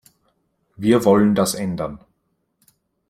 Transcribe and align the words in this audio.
Wir 0.77 1.05
wollen 1.05 1.35
das 1.35 1.53
ändern. 1.53 2.03